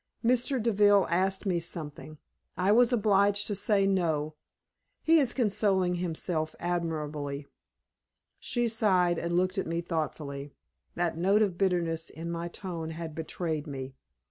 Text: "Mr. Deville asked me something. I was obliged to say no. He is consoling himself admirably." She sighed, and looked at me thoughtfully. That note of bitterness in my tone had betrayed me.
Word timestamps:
"Mr. 0.25 0.59
Deville 0.59 1.05
asked 1.11 1.45
me 1.45 1.59
something. 1.59 2.17
I 2.57 2.71
was 2.71 2.91
obliged 2.91 3.45
to 3.45 3.53
say 3.53 3.85
no. 3.85 4.33
He 5.03 5.19
is 5.19 5.31
consoling 5.31 5.93
himself 5.97 6.55
admirably." 6.59 7.45
She 8.39 8.67
sighed, 8.67 9.19
and 9.19 9.37
looked 9.37 9.59
at 9.59 9.67
me 9.67 9.79
thoughtfully. 9.79 10.53
That 10.95 11.19
note 11.19 11.43
of 11.43 11.55
bitterness 11.55 12.09
in 12.09 12.31
my 12.31 12.47
tone 12.47 12.89
had 12.89 13.13
betrayed 13.13 13.67
me. 13.67 13.93